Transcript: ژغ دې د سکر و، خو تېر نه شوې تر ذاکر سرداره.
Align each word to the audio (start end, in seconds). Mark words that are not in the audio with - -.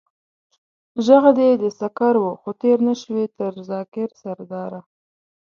ژغ 1.05 1.23
دې 1.37 1.49
د 1.61 1.63
سکر 1.79 2.13
و، 2.21 2.25
خو 2.41 2.49
تېر 2.61 2.77
نه 2.87 2.93
شوې 3.01 3.25
تر 3.37 3.51
ذاکر 3.69 4.09
سرداره. 4.21 4.81